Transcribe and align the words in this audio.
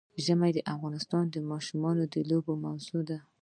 ژمی 0.25 0.51
د 0.55 0.59
افغان 0.73 0.95
ماشومانو 1.51 2.03
د 2.13 2.15
لوبو 2.29 2.53
موضوع 2.65 3.01
ده. 3.09 3.17